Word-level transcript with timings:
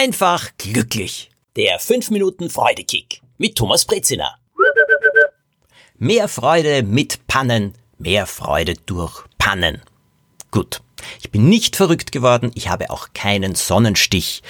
einfach 0.00 0.48
glücklich. 0.56 1.30
Der 1.56 1.78
5 1.78 2.08
Minuten 2.08 2.48
Freudekick 2.48 3.20
mit 3.36 3.56
Thomas 3.56 3.84
Brezina. 3.84 4.34
Mehr 5.98 6.26
Freude 6.26 6.82
mit 6.82 7.26
Pannen, 7.26 7.74
mehr 7.98 8.26
Freude 8.26 8.76
durch 8.86 9.24
Pannen. 9.36 9.82
Gut, 10.50 10.80
ich 11.20 11.30
bin 11.30 11.50
nicht 11.50 11.76
verrückt 11.76 12.12
geworden, 12.12 12.50
ich 12.54 12.70
habe 12.70 12.88
auch 12.88 13.08
keinen 13.12 13.54
Sonnenstich. 13.54 14.42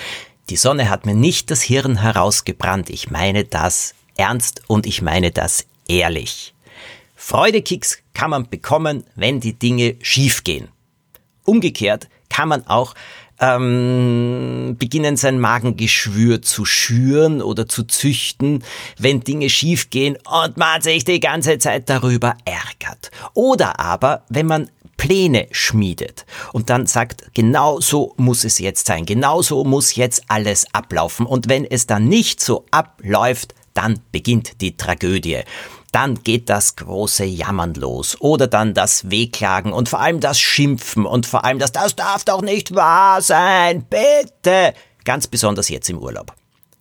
Die 0.50 0.56
Sonne 0.56 0.88
hat 0.88 1.04
mir 1.04 1.16
nicht 1.16 1.50
das 1.50 1.62
Hirn 1.62 2.00
herausgebrannt. 2.00 2.88
Ich 2.88 3.10
meine 3.10 3.44
das 3.44 3.96
ernst 4.16 4.62
und 4.68 4.86
ich 4.86 5.02
meine 5.02 5.32
das 5.32 5.66
ehrlich. 5.88 6.54
Freudekicks 7.16 7.98
kann 8.14 8.30
man 8.30 8.48
bekommen, 8.48 9.02
wenn 9.16 9.40
die 9.40 9.58
Dinge 9.58 9.96
schief 10.00 10.44
gehen. 10.44 10.68
Umgekehrt 11.44 12.08
kann 12.28 12.48
man 12.48 12.68
auch 12.68 12.94
ähm, 13.40 14.76
beginnen, 14.78 15.16
sein 15.16 15.40
Magengeschwür 15.40 16.42
zu 16.42 16.64
schüren 16.64 17.42
oder 17.42 17.68
zu 17.68 17.84
züchten, 17.84 18.62
wenn 18.98 19.20
Dinge 19.20 19.48
schiefgehen 19.48 20.16
und 20.16 20.56
man 20.56 20.82
sich 20.82 21.04
die 21.04 21.20
ganze 21.20 21.58
Zeit 21.58 21.88
darüber 21.88 22.36
ärgert. 22.44 23.10
Oder 23.34 23.80
aber, 23.80 24.22
wenn 24.28 24.46
man 24.46 24.70
Pläne 24.96 25.48
schmiedet 25.50 26.26
und 26.52 26.68
dann 26.68 26.86
sagt, 26.86 27.32
genau 27.32 27.80
so 27.80 28.12
muss 28.18 28.44
es 28.44 28.58
jetzt 28.58 28.86
sein, 28.86 29.06
genau 29.06 29.40
so 29.40 29.64
muss 29.64 29.96
jetzt 29.96 30.24
alles 30.28 30.66
ablaufen. 30.74 31.24
Und 31.24 31.48
wenn 31.48 31.64
es 31.64 31.86
dann 31.86 32.06
nicht 32.06 32.40
so 32.40 32.66
abläuft, 32.70 33.54
dann 33.72 34.00
beginnt 34.12 34.60
die 34.60 34.76
Tragödie 34.76 35.38
dann 35.92 36.22
geht 36.22 36.48
das 36.48 36.76
große 36.76 37.24
Jammern 37.24 37.74
los 37.74 38.20
oder 38.20 38.46
dann 38.46 38.74
das 38.74 39.10
Wehklagen 39.10 39.72
und 39.72 39.88
vor 39.88 40.00
allem 40.00 40.20
das 40.20 40.38
Schimpfen 40.38 41.06
und 41.06 41.26
vor 41.26 41.44
allem 41.44 41.58
das, 41.58 41.72
das 41.72 41.96
darf 41.96 42.24
doch 42.24 42.42
nicht 42.42 42.74
wahr 42.74 43.22
sein, 43.22 43.84
bitte. 43.84 44.74
Ganz 45.04 45.26
besonders 45.26 45.68
jetzt 45.68 45.90
im 45.90 45.98
Urlaub. 45.98 46.34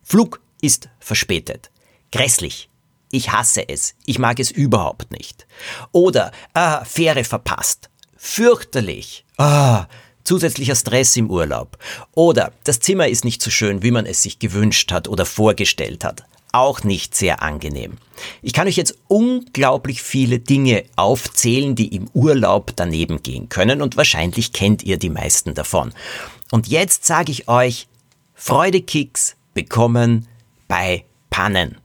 Flug 0.03 0.41
ist 0.61 0.89
verspätet. 0.99 1.71
Grässlich. 2.11 2.69
Ich 3.11 3.31
hasse 3.31 3.67
es. 3.67 3.95
Ich 4.05 4.19
mag 4.19 4.39
es 4.39 4.51
überhaupt 4.51 5.11
nicht. 5.11 5.47
Oder 5.91 6.31
äh, 6.53 6.83
Fähre 6.85 7.23
verpasst. 7.23 7.89
Fürchterlich. 8.15 9.25
Ah, 9.37 9.87
zusätzlicher 10.23 10.75
Stress 10.75 11.15
im 11.15 11.31
Urlaub. 11.31 11.77
Oder 12.13 12.51
das 12.65 12.79
Zimmer 12.79 13.07
ist 13.07 13.25
nicht 13.25 13.41
so 13.41 13.49
schön, 13.49 13.81
wie 13.81 13.91
man 13.91 14.05
es 14.05 14.21
sich 14.21 14.37
gewünscht 14.37 14.91
hat 14.91 15.07
oder 15.07 15.25
vorgestellt 15.25 16.03
hat 16.03 16.25
auch 16.51 16.83
nicht 16.83 17.15
sehr 17.15 17.41
angenehm. 17.41 17.97
Ich 18.41 18.53
kann 18.53 18.67
euch 18.67 18.75
jetzt 18.75 18.97
unglaublich 19.07 20.01
viele 20.01 20.39
Dinge 20.39 20.83
aufzählen, 20.95 21.75
die 21.75 21.95
im 21.95 22.09
Urlaub 22.13 22.73
daneben 22.75 23.23
gehen 23.23 23.49
können 23.49 23.81
und 23.81 23.97
wahrscheinlich 23.97 24.53
kennt 24.53 24.83
ihr 24.83 24.97
die 24.97 25.09
meisten 25.09 25.53
davon. 25.53 25.93
Und 26.51 26.67
jetzt 26.67 27.05
sage 27.05 27.31
ich 27.31 27.47
euch, 27.47 27.87
Freudekicks 28.33 29.35
bekommen 29.53 30.27
bei 30.67 31.05
Pannen. 31.29 31.77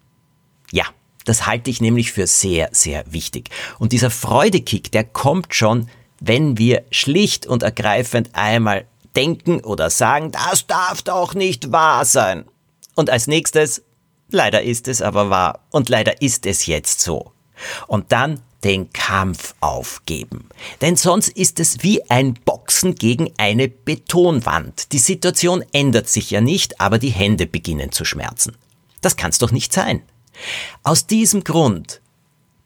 Ja, 0.72 0.84
das 1.24 1.46
halte 1.46 1.70
ich 1.70 1.80
nämlich 1.80 2.12
für 2.12 2.26
sehr, 2.26 2.68
sehr 2.72 3.04
wichtig. 3.12 3.50
Und 3.78 3.92
dieser 3.92 4.10
Freudekick, 4.10 4.92
der 4.92 5.04
kommt 5.04 5.54
schon, 5.54 5.88
wenn 6.20 6.58
wir 6.58 6.84
schlicht 6.90 7.46
und 7.46 7.62
ergreifend 7.62 8.30
einmal 8.32 8.86
denken 9.16 9.60
oder 9.60 9.90
sagen, 9.90 10.32
das 10.32 10.66
darf 10.66 11.02
doch 11.02 11.34
nicht 11.34 11.72
wahr 11.72 12.04
sein. 12.04 12.44
Und 12.94 13.10
als 13.10 13.26
nächstes 13.26 13.82
Leider 14.34 14.62
ist 14.62 14.88
es 14.88 15.00
aber 15.00 15.30
wahr 15.30 15.60
und 15.70 15.88
leider 15.88 16.20
ist 16.20 16.44
es 16.44 16.66
jetzt 16.66 17.00
so. 17.00 17.30
Und 17.86 18.10
dann 18.10 18.42
den 18.64 18.92
Kampf 18.92 19.54
aufgeben. 19.60 20.48
Denn 20.80 20.96
sonst 20.96 21.28
ist 21.28 21.60
es 21.60 21.84
wie 21.84 22.02
ein 22.10 22.34
Boxen 22.34 22.96
gegen 22.96 23.32
eine 23.36 23.68
Betonwand. 23.68 24.91
Die 24.91 24.98
Situation 24.98 25.64
ändert 25.72 26.08
sich 26.08 26.32
ja 26.32 26.41
nicht, 26.41 26.80
aber 26.80 26.98
die 26.98 27.10
Hände 27.10 27.46
beginnen 27.46 27.92
zu 27.92 28.04
schmerzen. 28.04 28.56
Das 29.02 29.14
kann's 29.14 29.38
doch 29.38 29.52
nicht 29.52 29.72
sein. 29.72 30.02
Aus 30.82 31.06
diesem 31.06 31.44
Grund, 31.44 32.00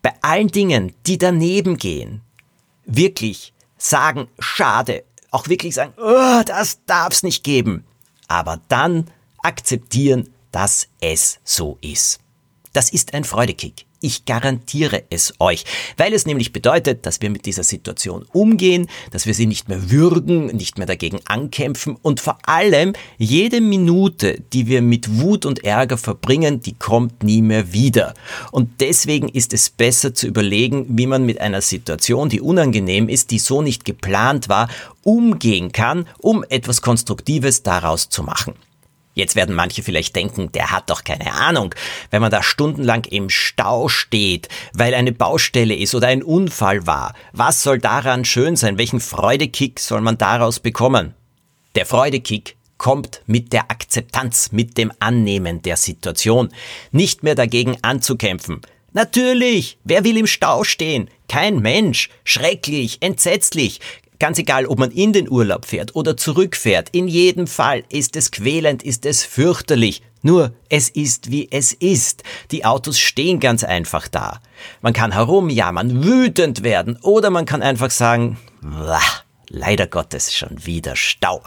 bei 0.00 0.14
allen 0.22 0.48
Dingen, 0.48 0.94
die 1.06 1.18
daneben 1.18 1.76
gehen, 1.76 2.22
wirklich 2.86 3.52
sagen, 3.76 4.28
schade, 4.38 5.04
auch 5.30 5.48
wirklich 5.48 5.74
sagen, 5.74 5.92
oh, 5.98 6.42
das 6.46 6.78
darf's 6.86 7.22
nicht 7.22 7.44
geben. 7.44 7.84
Aber 8.26 8.58
dann 8.68 9.10
akzeptieren, 9.42 10.30
dass 10.58 10.88
es 11.00 11.38
so 11.44 11.78
ist. 11.82 12.18
Das 12.72 12.90
ist 12.90 13.14
ein 13.14 13.22
Freudekick. 13.22 13.86
Ich 14.00 14.24
garantiere 14.24 15.04
es 15.08 15.34
euch, 15.38 15.64
weil 15.96 16.12
es 16.12 16.26
nämlich 16.26 16.52
bedeutet, 16.52 17.06
dass 17.06 17.20
wir 17.20 17.30
mit 17.30 17.46
dieser 17.46 17.62
Situation 17.62 18.26
umgehen, 18.32 18.88
dass 19.12 19.26
wir 19.26 19.34
sie 19.34 19.46
nicht 19.46 19.68
mehr 19.68 19.92
würgen, 19.92 20.46
nicht 20.46 20.76
mehr 20.76 20.88
dagegen 20.88 21.20
ankämpfen 21.26 21.96
und 22.02 22.18
vor 22.18 22.38
allem 22.42 22.94
jede 23.18 23.60
Minute, 23.60 24.40
die 24.52 24.66
wir 24.66 24.82
mit 24.82 25.20
Wut 25.20 25.46
und 25.46 25.62
Ärger 25.62 25.96
verbringen, 25.96 26.58
die 26.58 26.74
kommt 26.74 27.22
nie 27.22 27.40
mehr 27.40 27.72
wieder. 27.72 28.14
Und 28.50 28.80
deswegen 28.80 29.28
ist 29.28 29.52
es 29.52 29.70
besser 29.70 30.12
zu 30.12 30.26
überlegen, 30.26 30.86
wie 30.98 31.06
man 31.06 31.24
mit 31.24 31.40
einer 31.40 31.60
Situation, 31.60 32.30
die 32.30 32.40
unangenehm 32.40 33.08
ist, 33.08 33.30
die 33.30 33.38
so 33.38 33.62
nicht 33.62 33.84
geplant 33.84 34.48
war, 34.48 34.68
umgehen 35.04 35.70
kann, 35.70 36.08
um 36.18 36.44
etwas 36.48 36.82
Konstruktives 36.82 37.62
daraus 37.62 38.08
zu 38.08 38.24
machen. 38.24 38.54
Jetzt 39.18 39.34
werden 39.34 39.56
manche 39.56 39.82
vielleicht 39.82 40.14
denken, 40.14 40.52
der 40.52 40.70
hat 40.70 40.90
doch 40.90 41.02
keine 41.02 41.32
Ahnung. 41.32 41.74
Wenn 42.12 42.22
man 42.22 42.30
da 42.30 42.40
stundenlang 42.40 43.04
im 43.06 43.30
Stau 43.30 43.88
steht, 43.88 44.48
weil 44.74 44.94
eine 44.94 45.10
Baustelle 45.10 45.74
ist 45.74 45.96
oder 45.96 46.06
ein 46.06 46.22
Unfall 46.22 46.86
war, 46.86 47.14
was 47.32 47.64
soll 47.64 47.80
daran 47.80 48.24
schön 48.24 48.54
sein? 48.54 48.78
Welchen 48.78 49.00
Freudekick 49.00 49.80
soll 49.80 50.02
man 50.02 50.18
daraus 50.18 50.60
bekommen? 50.60 51.14
Der 51.74 51.84
Freudekick 51.84 52.54
kommt 52.76 53.22
mit 53.26 53.52
der 53.52 53.72
Akzeptanz, 53.72 54.52
mit 54.52 54.78
dem 54.78 54.92
Annehmen 55.00 55.62
der 55.62 55.76
Situation, 55.76 56.50
nicht 56.92 57.24
mehr 57.24 57.34
dagegen 57.34 57.76
anzukämpfen. 57.82 58.60
Natürlich, 58.92 59.78
wer 59.82 60.04
will 60.04 60.16
im 60.16 60.28
Stau 60.28 60.62
stehen? 60.62 61.10
Kein 61.28 61.58
Mensch. 61.58 62.08
Schrecklich, 62.22 62.98
entsetzlich. 63.00 63.80
Ganz 64.18 64.38
egal, 64.38 64.66
ob 64.66 64.78
man 64.78 64.90
in 64.90 65.12
den 65.12 65.30
Urlaub 65.30 65.64
fährt 65.64 65.94
oder 65.94 66.16
zurückfährt, 66.16 66.88
in 66.90 67.06
jedem 67.06 67.46
Fall 67.46 67.84
ist 67.88 68.16
es 68.16 68.30
quälend, 68.30 68.82
ist 68.82 69.06
es 69.06 69.24
fürchterlich. 69.24 70.02
Nur, 70.22 70.52
es 70.68 70.88
ist 70.88 71.30
wie 71.30 71.48
es 71.52 71.72
ist. 71.72 72.24
Die 72.50 72.64
Autos 72.64 72.98
stehen 72.98 73.38
ganz 73.38 73.62
einfach 73.62 74.08
da. 74.08 74.40
Man 74.82 74.92
kann 74.92 75.12
herumjammern, 75.12 76.02
wütend 76.02 76.64
werden 76.64 76.98
oder 77.02 77.30
man 77.30 77.46
kann 77.46 77.62
einfach 77.62 77.92
sagen, 77.92 78.38
Wah 78.60 79.00
leider 79.48 79.86
Gottes 79.86 80.34
schon 80.34 80.64
wieder 80.66 80.96
Stau. 80.96 81.42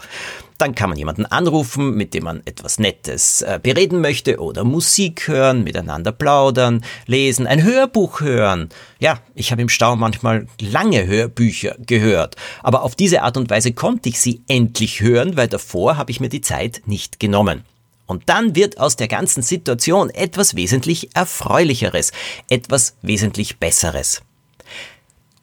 Dann 0.58 0.74
kann 0.74 0.90
man 0.90 0.98
jemanden 0.98 1.26
anrufen, 1.26 1.94
mit 1.94 2.14
dem 2.14 2.24
man 2.24 2.42
etwas 2.44 2.78
Nettes 2.78 3.42
äh, 3.42 3.58
bereden 3.60 4.00
möchte 4.00 4.40
oder 4.40 4.64
Musik 4.64 5.26
hören, 5.26 5.64
miteinander 5.64 6.12
plaudern, 6.12 6.84
lesen, 7.06 7.46
ein 7.46 7.62
Hörbuch 7.62 8.20
hören. 8.20 8.68
Ja, 9.00 9.20
ich 9.34 9.50
habe 9.50 9.62
im 9.62 9.68
Stau 9.68 9.96
manchmal 9.96 10.46
lange 10.60 11.06
Hörbücher 11.06 11.76
gehört, 11.84 12.36
aber 12.62 12.82
auf 12.82 12.94
diese 12.94 13.22
Art 13.22 13.36
und 13.36 13.50
Weise 13.50 13.72
konnte 13.72 14.08
ich 14.08 14.20
sie 14.20 14.42
endlich 14.48 15.00
hören, 15.00 15.36
weil 15.36 15.48
davor 15.48 15.96
habe 15.96 16.10
ich 16.10 16.20
mir 16.20 16.28
die 16.28 16.40
Zeit 16.40 16.82
nicht 16.86 17.18
genommen. 17.18 17.64
Und 18.06 18.28
dann 18.28 18.54
wird 18.54 18.78
aus 18.78 18.96
der 18.96 19.08
ganzen 19.08 19.42
Situation 19.42 20.10
etwas 20.10 20.54
wesentlich 20.54 21.14
Erfreulicheres, 21.14 22.12
etwas 22.48 22.96
wesentlich 23.02 23.58
Besseres 23.58 24.22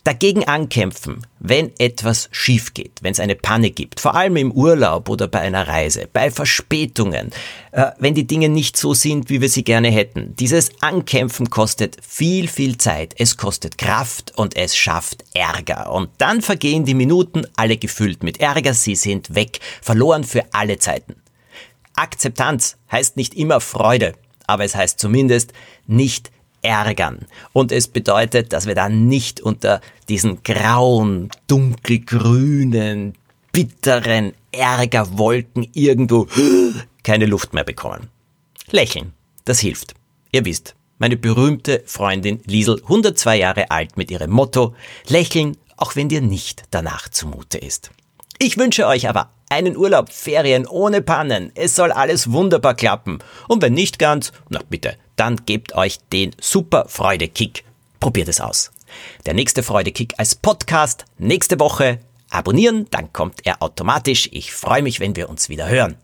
dagegen 0.10 0.44
ankämpfen, 0.46 1.22
wenn 1.38 1.72
etwas 1.78 2.30
schief 2.32 2.74
geht, 2.74 2.94
wenn 3.04 3.12
es 3.12 3.20
eine 3.20 3.36
Panne 3.36 3.70
gibt, 3.70 4.00
vor 4.00 4.16
allem 4.16 4.38
im 4.38 4.52
Urlaub 4.52 5.08
oder 5.08 5.28
bei 5.28 5.40
einer 5.40 5.68
Reise, 5.68 6.10
bei 6.12 6.32
Verspätungen, 6.32 7.30
äh, 7.74 7.92
wenn 8.00 8.16
die 8.16 8.26
Dinge 8.26 8.50
nicht 8.50 8.76
so 8.76 8.96
sind, 8.96 9.30
wie 9.30 9.40
wir 9.40 9.50
sie 9.50 9.64
gerne 9.64 9.92
hätten. 9.92 10.36
Dieses 10.36 10.72
Ankämpfen 10.82 11.52
kostet 11.52 11.98
viel, 12.04 12.48
viel 12.48 12.80
Zeit, 12.80 13.14
es 13.20 13.38
kostet 13.38 13.78
Kraft 13.78 14.34
und 14.36 14.58
es 14.58 14.76
schafft 14.76 15.26
Ärger. 15.36 15.92
Und 15.92 16.10
dann 16.18 16.42
vergehen 16.42 16.86
die 16.86 16.96
Minuten 16.96 17.46
alle 17.56 17.78
gefüllt 17.78 18.24
mit 18.24 18.40
Ärger, 18.40 18.74
sie 18.74 18.96
sind 18.96 19.36
weg, 19.36 19.60
verloren 19.80 20.24
für 20.24 20.44
alle 20.54 20.80
Zeiten. 20.80 21.18
Akzeptanz 21.94 22.78
heißt 22.92 23.16
nicht 23.16 23.36
immer 23.36 23.62
Freude, 23.62 24.14
aber 24.48 24.64
es 24.64 24.74
heißt 24.74 25.00
zumindest 25.00 25.54
nicht 25.86 26.32
ärgern. 26.62 27.26
Und 27.54 27.72
es 27.72 27.88
bedeutet, 27.88 28.54
dass 28.54 28.68
wir 28.68 28.76
dann 28.76 29.08
nicht 29.08 29.42
unter 29.42 29.82
diesen 30.08 30.44
grauen, 30.44 31.30
dunkelgrünen, 31.48 33.16
bitteren 33.52 34.34
Ärgerwolken 34.52 35.68
irgendwo 35.74 36.28
keine 37.04 37.26
Luft 37.26 37.54
mehr 37.54 37.64
bekommen. 37.64 38.10
Lächeln, 38.72 39.14
das 39.46 39.60
hilft. 39.60 39.96
Ihr 40.32 40.46
wisst, 40.46 40.76
meine 40.98 41.18
berühmte 41.18 41.84
Freundin 41.86 42.42
Liesel, 42.46 42.82
102 42.84 43.38
Jahre 43.38 43.72
alt, 43.72 43.98
mit 43.98 44.12
ihrem 44.12 44.32
Motto, 44.32 44.76
lächeln, 45.08 45.58
auch 45.78 45.96
wenn 45.96 46.10
dir 46.10 46.22
nicht 46.22 46.64
danach 46.72 47.10
zumute 47.10 47.58
ist. 47.58 47.92
Ich 48.38 48.58
wünsche 48.58 48.86
euch 48.86 49.10
aber 49.10 49.32
einen 49.52 49.76
Urlaub, 49.76 50.14
Ferien 50.14 50.68
ohne 50.68 51.02
Pannen. 51.02 51.52
Es 51.56 51.76
soll 51.76 51.92
alles 51.92 52.32
wunderbar 52.32 52.76
klappen. 52.76 53.18
Und 53.48 53.64
wenn 53.64 53.74
nicht 53.74 53.98
ganz, 53.98 54.32
na 54.50 54.62
bitte, 54.70 54.96
dann 55.16 55.38
gebt 55.48 55.74
euch 55.74 55.98
den 56.14 56.36
super 56.40 56.86
Freude-Kick. 56.88 57.64
Probiert 58.00 58.28
es 58.28 58.42
aus. 58.42 58.72
Der 59.26 59.34
nächste 59.34 59.64
Freude-Kick 59.64 60.14
als 60.18 60.36
Podcast 60.36 61.06
nächste 61.18 61.60
Woche. 61.60 61.98
Abonnieren, 62.30 62.86
dann 62.92 63.12
kommt 63.12 63.44
er 63.48 63.64
automatisch. 63.64 64.30
Ich 64.32 64.54
freue 64.54 64.84
mich, 64.84 65.00
wenn 65.00 65.16
wir 65.16 65.30
uns 65.30 65.50
wieder 65.50 65.68
hören. 65.68 65.98